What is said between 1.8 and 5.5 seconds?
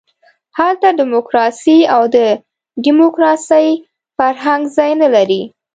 او د ډیموکراسۍ فرهنګ ځای نه لري.